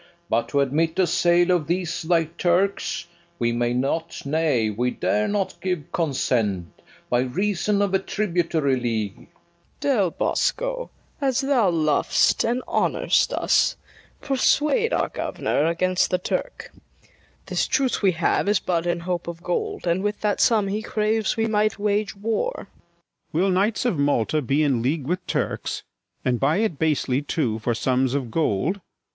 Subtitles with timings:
[0.31, 3.05] But to admit a sale of these thy Turks,
[3.37, 6.73] We may not, nay, we dare not give consent,
[7.07, 9.13] By reason of a tributary league.
[9.13, 9.79] FIRST KNIGHT.
[9.81, 10.89] Del Bosco,
[11.21, 13.75] as thou lov'st and honour'st us,
[14.21, 16.71] Persuade our governor against the Turk:
[17.45, 20.81] This truce we have is but in hope of gold, And with that sum he
[20.81, 22.53] craves might we wage war.
[22.55, 23.37] MARTIN DEL BOSCO.
[23.37, 25.83] Will knights of Malta be in league with Turks,
[26.25, 28.81] And buy it basely too for sums of gold?